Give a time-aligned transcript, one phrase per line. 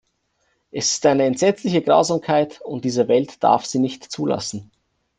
[0.71, 4.71] Es ist eine entsetzliche Grausamkeit, und diese Welt darf sie nicht zulassen.